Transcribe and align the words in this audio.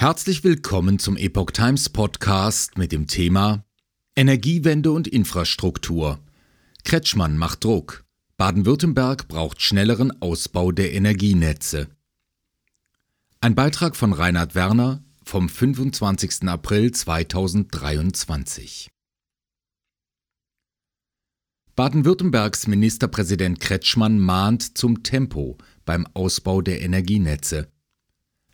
Herzlich 0.00 0.42
willkommen 0.44 0.98
zum 0.98 1.18
Epoch 1.18 1.50
Times 1.50 1.90
Podcast 1.90 2.78
mit 2.78 2.90
dem 2.90 3.06
Thema 3.06 3.66
Energiewende 4.16 4.92
und 4.92 5.06
Infrastruktur. 5.06 6.20
Kretschmann 6.84 7.36
macht 7.36 7.64
Druck. 7.64 8.06
Baden-Württemberg 8.38 9.28
braucht 9.28 9.60
schnelleren 9.60 10.22
Ausbau 10.22 10.72
der 10.72 10.94
Energienetze. 10.94 11.88
Ein 13.42 13.54
Beitrag 13.54 13.94
von 13.94 14.14
Reinhard 14.14 14.54
Werner 14.54 15.04
vom 15.22 15.50
25. 15.50 16.48
April 16.48 16.92
2023. 16.92 18.88
Baden-Württembergs 21.76 22.66
Ministerpräsident 22.68 23.60
Kretschmann 23.60 24.18
mahnt 24.18 24.78
zum 24.78 25.02
Tempo 25.02 25.58
beim 25.84 26.06
Ausbau 26.14 26.62
der 26.62 26.80
Energienetze. 26.80 27.70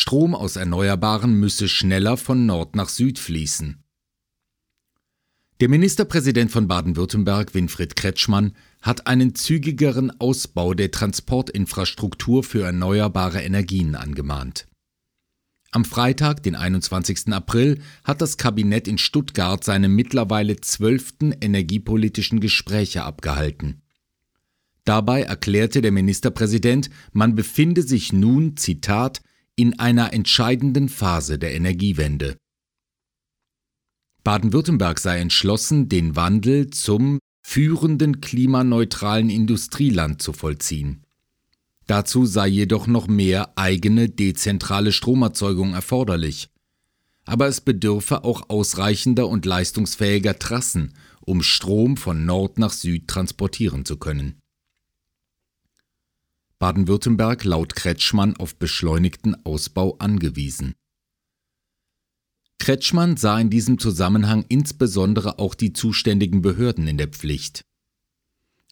Strom 0.00 0.36
aus 0.36 0.54
Erneuerbaren 0.54 1.34
müsse 1.40 1.68
schneller 1.68 2.16
von 2.16 2.46
Nord 2.46 2.76
nach 2.76 2.88
Süd 2.88 3.18
fließen. 3.18 3.82
Der 5.58 5.68
Ministerpräsident 5.68 6.52
von 6.52 6.68
Baden-Württemberg, 6.68 7.52
Winfried 7.52 7.96
Kretschmann, 7.96 8.52
hat 8.80 9.08
einen 9.08 9.34
zügigeren 9.34 10.12
Ausbau 10.20 10.74
der 10.74 10.92
Transportinfrastruktur 10.92 12.44
für 12.44 12.62
erneuerbare 12.62 13.42
Energien 13.42 13.96
angemahnt. 13.96 14.68
Am 15.72 15.84
Freitag, 15.84 16.44
den 16.44 16.54
21. 16.54 17.32
April, 17.32 17.80
hat 18.04 18.20
das 18.20 18.36
Kabinett 18.36 18.86
in 18.86 18.98
Stuttgart 18.98 19.64
seine 19.64 19.88
mittlerweile 19.88 20.60
zwölften 20.60 21.32
energiepolitischen 21.32 22.38
Gespräche 22.38 23.02
abgehalten. 23.02 23.82
Dabei 24.84 25.22
erklärte 25.22 25.82
der 25.82 25.90
Ministerpräsident, 25.90 26.88
man 27.12 27.34
befinde 27.34 27.82
sich 27.82 28.12
nun, 28.12 28.56
Zitat, 28.56 29.22
in 29.58 29.76
einer 29.80 30.12
entscheidenden 30.12 30.88
Phase 30.88 31.36
der 31.36 31.52
Energiewende. 31.52 32.36
Baden-Württemberg 34.22 35.00
sei 35.00 35.18
entschlossen, 35.18 35.88
den 35.88 36.14
Wandel 36.14 36.70
zum 36.70 37.18
führenden 37.42 38.20
klimaneutralen 38.20 39.30
Industrieland 39.30 40.22
zu 40.22 40.32
vollziehen. 40.32 41.02
Dazu 41.88 42.24
sei 42.24 42.46
jedoch 42.46 42.86
noch 42.86 43.08
mehr 43.08 43.58
eigene 43.58 44.08
dezentrale 44.08 44.92
Stromerzeugung 44.92 45.74
erforderlich. 45.74 46.50
Aber 47.24 47.48
es 47.48 47.60
bedürfe 47.60 48.22
auch 48.22 48.50
ausreichender 48.50 49.26
und 49.26 49.44
leistungsfähiger 49.44 50.38
Trassen, 50.38 50.94
um 51.20 51.42
Strom 51.42 51.96
von 51.96 52.24
Nord 52.24 52.58
nach 52.58 52.72
Süd 52.72 53.08
transportieren 53.08 53.84
zu 53.84 53.96
können. 53.96 54.38
Baden-Württemberg 56.58 57.44
laut 57.44 57.76
Kretschmann 57.76 58.36
auf 58.36 58.56
beschleunigten 58.56 59.36
Ausbau 59.46 59.96
angewiesen. 59.98 60.74
Kretschmann 62.58 63.16
sah 63.16 63.38
in 63.38 63.48
diesem 63.48 63.78
Zusammenhang 63.78 64.44
insbesondere 64.48 65.38
auch 65.38 65.54
die 65.54 65.72
zuständigen 65.72 66.42
Behörden 66.42 66.88
in 66.88 66.98
der 66.98 67.08
Pflicht. 67.08 67.62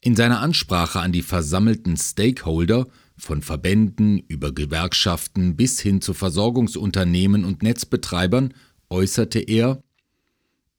In 0.00 0.16
seiner 0.16 0.40
Ansprache 0.40 1.00
an 1.00 1.12
die 1.12 1.22
versammelten 1.22 1.96
Stakeholder 1.96 2.86
von 3.16 3.42
Verbänden 3.42 4.18
über 4.18 4.52
Gewerkschaften 4.52 5.56
bis 5.56 5.80
hin 5.80 6.00
zu 6.00 6.14
Versorgungsunternehmen 6.14 7.44
und 7.44 7.62
Netzbetreibern 7.62 8.54
äußerte 8.88 9.40
er, 9.40 9.83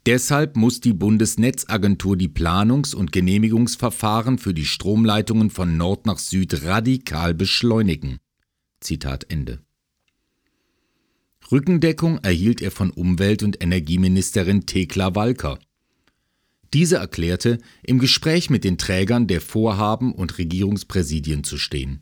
Deshalb 0.06 0.56
muss 0.56 0.82
die 0.82 0.94
Bundesnetzagentur 0.94 2.16
die 2.16 2.28
Planungs- 2.28 2.94
und 2.94 3.12
Genehmigungsverfahren 3.12 4.38
für 4.38 4.54
die 4.54 4.66
Stromleitungen 4.66 5.50
von 5.50 5.78
Nord 5.78 6.06
nach 6.06 6.20
Süd 6.20 6.64
radikal 6.64 7.34
beschleunigen. 7.34 8.20
Zitat 8.82 9.32
Ende. 9.32 9.62
Rückendeckung 11.52 12.20
erhielt 12.20 12.62
er 12.62 12.72
von 12.72 12.92
Umwelt- 12.92 13.42
und 13.42 13.64
Energieministerin 13.64 14.68
Thekla 14.68 15.16
Walker. 15.16 15.58
Diese 16.74 16.98
erklärte, 16.98 17.58
im 17.84 17.98
Gespräch 17.98 18.50
mit 18.50 18.64
den 18.64 18.78
Trägern 18.78 19.28
der 19.28 19.42
Vorhaben 19.42 20.14
und 20.14 20.38
Regierungspräsidien 20.38 21.44
zu 21.44 21.58
stehen. 21.58 22.02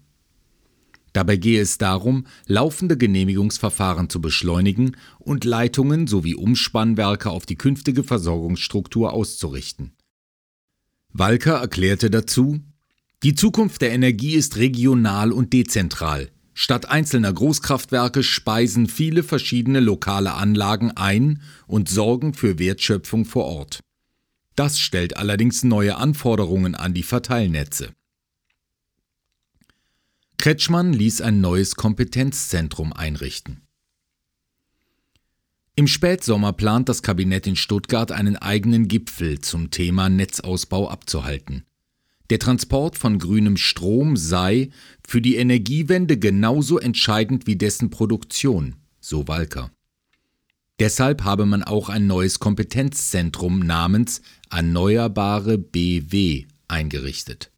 Dabei 1.14 1.38
gehe 1.38 1.62
es 1.62 1.78
darum, 1.78 2.26
laufende 2.48 2.98
Genehmigungsverfahren 2.98 4.10
zu 4.10 4.20
beschleunigen 4.20 4.98
und 5.20 5.46
Leitungen 5.46 6.08
sowie 6.08 6.34
Umspannwerke 6.34 7.30
auf 7.30 7.46
die 7.46 7.56
künftige 7.56 8.04
Versorgungsstruktur 8.04 9.14
auszurichten. 9.14 9.94
Walker 11.10 11.60
erklärte 11.60 12.10
dazu, 12.10 12.60
die 13.22 13.36
Zukunft 13.36 13.82
der 13.84 13.92
Energie 13.92 14.34
ist 14.34 14.58
regional 14.58 15.32
und 15.32 15.54
dezentral. 15.54 16.30
Statt 16.56 16.90
einzelner 16.90 17.32
Großkraftwerke 17.32 18.24
speisen 18.24 18.88
viele 18.88 19.24
verschiedene 19.24 19.80
lokale 19.80 20.34
Anlagen 20.34 20.92
ein 20.92 21.42
und 21.68 21.90
sorgen 21.90 22.34
für 22.34 22.60
Wertschöpfung 22.60 23.26
vor 23.26 23.46
Ort. 23.46 23.80
Das 24.56 24.80
stellt 24.80 25.18
allerdings 25.18 25.64
neue 25.64 25.96
Anforderungen 25.98 26.76
an 26.76 26.94
die 26.94 27.04
Verteilnetze. 27.04 27.90
Kretschmann 30.44 30.92
ließ 30.92 31.22
ein 31.22 31.40
neues 31.40 31.76
Kompetenzzentrum 31.76 32.92
einrichten. 32.92 33.62
Im 35.78 35.88
Spätsommer 35.88 36.52
plant 36.52 36.90
das 36.90 37.02
Kabinett 37.02 37.48
in 37.48 37.56
Stuttgart 37.56 38.12
einen 38.12 38.36
eigenen 38.36 38.90
Gipfel 38.90 39.40
zum 39.40 39.72
Thema 39.72 40.10
Netzausbau 40.10 40.90
abzuhalten. 40.90 41.64
Der 42.30 42.40
Transport 42.40 42.98
von 42.98 43.20
grünem 43.20 43.56
Strom 43.56 44.18
sei 44.18 44.72
für 45.08 45.22
die 45.22 45.38
Energiewende 45.38 46.20
genauso 46.20 46.78
entscheidend 46.78 47.48
wie 47.48 47.56
dessen 47.56 47.90
Produktion, 47.90 48.76
so 49.00 49.30
Walker. 49.30 49.72
Deshalb 50.78 51.24
habe 51.24 51.46
man 51.46 51.64
auch 51.64 51.88
ein 51.88 52.06
neues 52.06 52.40
Kompetenzzentrum 52.40 53.60
namens 53.60 54.22
Erneuerbare 54.50 55.58
BW 55.58 56.48
eingerichtet. 56.68 57.53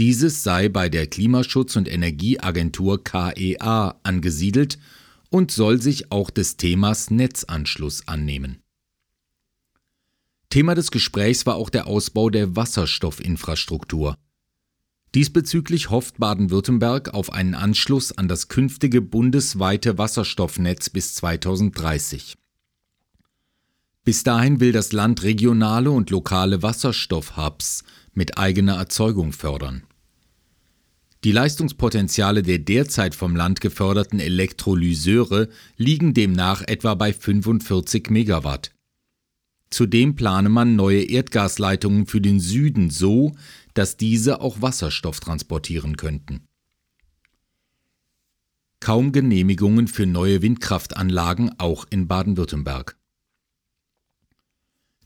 Dieses 0.00 0.42
sei 0.42 0.70
bei 0.70 0.88
der 0.88 1.06
Klimaschutz- 1.08 1.76
und 1.76 1.86
Energieagentur 1.86 3.04
KEA 3.04 4.00
angesiedelt 4.02 4.78
und 5.28 5.50
soll 5.50 5.82
sich 5.82 6.10
auch 6.10 6.30
des 6.30 6.56
Themas 6.56 7.10
Netzanschluss 7.10 8.08
annehmen. 8.08 8.62
Thema 10.48 10.74
des 10.74 10.90
Gesprächs 10.90 11.44
war 11.44 11.56
auch 11.56 11.68
der 11.68 11.86
Ausbau 11.86 12.30
der 12.30 12.56
Wasserstoffinfrastruktur. 12.56 14.16
Diesbezüglich 15.14 15.90
hofft 15.90 16.16
Baden-Württemberg 16.16 17.12
auf 17.12 17.30
einen 17.30 17.54
Anschluss 17.54 18.10
an 18.10 18.26
das 18.26 18.48
künftige 18.48 19.02
bundesweite 19.02 19.98
Wasserstoffnetz 19.98 20.88
bis 20.88 21.14
2030. 21.16 22.36
Bis 24.02 24.22
dahin 24.22 24.60
will 24.60 24.72
das 24.72 24.92
Land 24.92 25.24
regionale 25.24 25.90
und 25.90 26.08
lokale 26.08 26.62
Wasserstoffhubs 26.62 27.84
mit 28.14 28.38
eigener 28.38 28.76
Erzeugung 28.76 29.34
fördern. 29.34 29.82
Die 31.22 31.32
Leistungspotenziale 31.32 32.42
der 32.42 32.58
derzeit 32.58 33.14
vom 33.14 33.36
Land 33.36 33.60
geförderten 33.60 34.20
Elektrolyseure 34.20 35.50
liegen 35.76 36.14
demnach 36.14 36.62
etwa 36.62 36.94
bei 36.94 37.12
45 37.12 38.08
Megawatt. 38.08 38.72
Zudem 39.68 40.16
plane 40.16 40.48
man 40.48 40.76
neue 40.76 41.02
Erdgasleitungen 41.02 42.06
für 42.06 42.22
den 42.22 42.40
Süden 42.40 42.88
so, 42.88 43.36
dass 43.74 43.98
diese 43.98 44.40
auch 44.40 44.62
Wasserstoff 44.62 45.20
transportieren 45.20 45.96
könnten. 45.96 46.48
Kaum 48.80 49.12
Genehmigungen 49.12 49.88
für 49.88 50.06
neue 50.06 50.40
Windkraftanlagen 50.40 51.58
auch 51.58 51.86
in 51.90 52.08
Baden-Württemberg. 52.08 52.96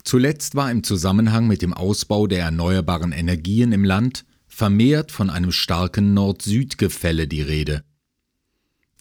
Zuletzt 0.04 0.54
war 0.54 0.70
im 0.70 0.84
Zusammenhang 0.84 1.48
mit 1.48 1.60
dem 1.60 1.74
Ausbau 1.74 2.28
der 2.28 2.40
erneuerbaren 2.40 3.10
Energien 3.10 3.72
im 3.72 3.84
Land 3.84 4.24
vermehrt 4.54 5.10
von 5.10 5.30
einem 5.30 5.52
starken 5.52 6.14
Nord-Süd-Gefälle 6.14 7.26
die 7.26 7.42
Rede. 7.42 7.84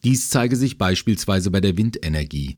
Dies 0.04 0.30
zeige 0.30 0.56
sich 0.56 0.78
beispielsweise 0.78 1.52
bei 1.52 1.62
der 1.62 1.78
Windenergie. 1.78 2.58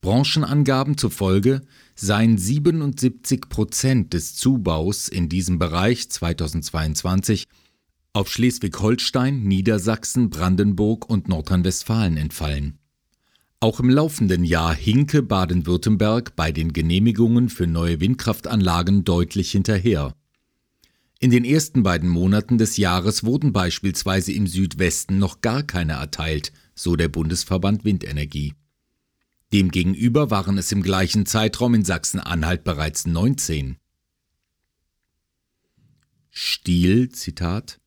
Branchenangaben 0.00 0.98
zufolge 0.98 1.62
seien 1.94 2.36
77 2.36 3.48
Prozent 3.48 4.12
des 4.12 4.34
Zubaus 4.34 5.08
in 5.08 5.28
diesem 5.28 5.60
Bereich 5.60 6.10
2022 6.10 7.46
auf 8.12 8.28
Schleswig-Holstein, 8.30 9.44
Niedersachsen, 9.44 10.28
Brandenburg 10.28 11.08
und 11.08 11.28
Nordrhein-Westfalen 11.28 12.16
entfallen. 12.16 12.78
Auch 13.60 13.78
im 13.78 13.88
laufenden 13.88 14.44
Jahr 14.44 14.74
hinke 14.74 15.22
Baden-Württemberg 15.22 16.34
bei 16.34 16.50
den 16.50 16.72
Genehmigungen 16.72 17.48
für 17.48 17.68
neue 17.68 18.00
Windkraftanlagen 18.00 19.04
deutlich 19.04 19.52
hinterher. 19.52 20.16
In 21.22 21.30
den 21.30 21.44
ersten 21.44 21.84
beiden 21.84 22.08
Monaten 22.08 22.58
des 22.58 22.78
Jahres 22.78 23.22
wurden 23.22 23.52
beispielsweise 23.52 24.32
im 24.32 24.48
Südwesten 24.48 25.18
noch 25.18 25.40
gar 25.40 25.62
keine 25.62 25.92
erteilt, 25.92 26.52
so 26.74 26.96
der 26.96 27.06
Bundesverband 27.06 27.84
Windenergie. 27.84 28.54
Demgegenüber 29.52 30.32
waren 30.32 30.58
es 30.58 30.72
im 30.72 30.82
gleichen 30.82 31.24
Zeitraum 31.24 31.74
in 31.74 31.84
Sachsen-Anhalt 31.84 32.64
bereits 32.64 33.06
19. 33.06 33.76
Stiel, 36.28 37.10
Zitat, 37.10 37.78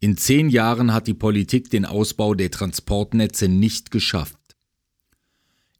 in 0.00 0.16
zehn 0.16 0.48
Jahren 0.48 0.92
hat 0.92 1.06
die 1.06 1.14
Politik 1.14 1.70
den 1.70 1.84
Ausbau 1.84 2.34
der 2.34 2.50
Transportnetze 2.50 3.46
nicht 3.46 3.92
geschafft. 3.92 4.56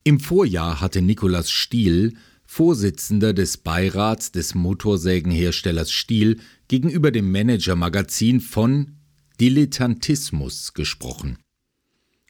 Im 0.05 0.21
Vorjahr 0.21 0.81
hatte 0.81 1.03
Nikolaus 1.03 1.51
Stiel, 1.51 2.15
Vorsitzender 2.47 3.33
des 3.33 3.57
Beirats 3.57 4.31
des 4.31 4.55
Motorsägenherstellers 4.55 5.91
Stiel, 5.91 6.39
gegenüber 6.69 7.11
dem 7.11 7.31
Manager-Magazin 7.31 8.41
von 8.41 8.97
Dilettantismus 9.41 10.75
gesprochen. 10.75 11.39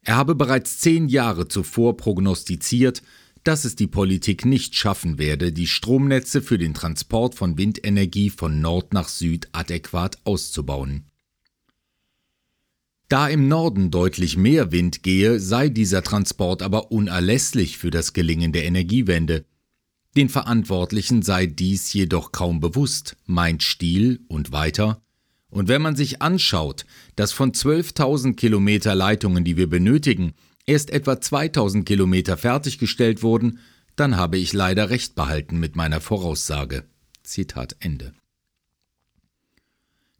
Er 0.03 0.17
habe 0.17 0.35
bereits 0.35 0.81
zehn 0.81 1.09
Jahre 1.09 1.49
zuvor 1.49 1.97
prognostiziert, 1.97 3.03
dass 3.43 3.65
es 3.65 3.77
die 3.77 3.87
Politik 3.87 4.45
nicht 4.45 4.75
schaffen 4.75 5.19
werde, 5.19 5.53
die 5.53 5.67
Stromnetze 5.67 6.41
für 6.41 6.59
den 6.59 6.75
Transport 6.75 7.35
von 7.35 7.59
Windenergie 7.59 8.31
von 8.31 8.61
Nord 8.61 8.95
nach 8.95 9.09
Süd 9.09 9.49
adäquat 9.53 10.19
auszubauen. 10.25 11.05
Da 13.09 13.29
im 13.29 13.49
Norden 13.49 13.91
deutlich 13.91 14.39
mehr 14.39 14.73
Wind 14.73 15.03
gehe, 15.03 15.39
sei 15.39 15.69
dieser 15.69 16.03
Transport 16.03 16.63
aber 16.63 16.91
unerlässlich 16.91 17.77
für 17.77 17.91
das 17.91 18.15
Gelingen 18.15 18.53
der 18.53 18.65
Energiewende. 18.65 19.45
Den 20.17 20.29
Verantwortlichen 20.29 21.23
sei 21.23 21.47
dies 21.47 21.93
jedoch 21.93 22.31
kaum 22.31 22.61
bewusst, 22.61 23.17
meint 23.27 23.63
Stiel 23.63 24.21
und 24.29 24.53
weiter. 24.53 25.03
Und 25.51 25.69
wenn 25.69 25.83
man 25.83 25.97
sich 25.97 26.23
anschaut, 26.23 26.87
dass 27.17 27.33
von 27.33 27.53
12.000 27.53 28.35
Kilometer 28.35 28.95
Leitungen, 28.95 29.45
die 29.45 29.57
wir 29.57 29.69
benötigen, 29.69 30.35
erst 30.67 30.91
etwa 30.91 31.21
2000 31.21 31.85
Kilometer 31.85 32.37
fertiggestellt 32.37 33.23
wurden, 33.23 33.59
dann 33.97 34.17
habe 34.17 34.39
ich 34.39 34.53
leider 34.53 34.91
recht 34.91 35.15
behalten 35.15 35.59
mit 35.59 35.77
meiner 35.77 36.01
Voraussage. 36.01 36.85
Zitat 37.23 37.77
Ende. 37.81 38.13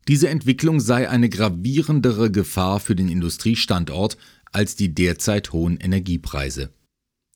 Diese 0.09 0.29
Entwicklung 0.29 0.81
sei 0.81 1.09
eine 1.09 1.29
gravierendere 1.29 2.31
Gefahr 2.31 2.79
für 2.79 2.95
den 2.95 3.09
Industriestandort 3.09 4.17
als 4.53 4.77
die 4.77 4.95
derzeit 4.95 5.53
hohen 5.53 5.79
Energiepreise. 5.79 6.73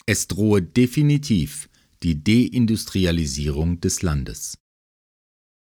Es 0.06 0.28
drohe 0.28 0.62
definitiv 0.62 1.68
die 2.02 2.22
Deindustrialisierung 2.22 3.80
des 3.80 4.02
Landes. 4.02 4.58